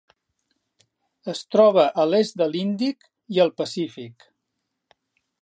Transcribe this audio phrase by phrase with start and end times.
[1.33, 3.07] Es troba a l'est de l'Índic
[3.37, 4.27] i al Pacífic.